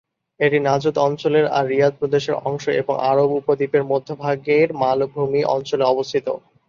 [0.39, 6.27] এটি নজদ অঞ্চলের আর-রিয়াদ প্রদেশের অংশ, এবং আরব উপদ্বীপের মধ্যভাগের মালভূমি অঞ্চলে অবস্থিত।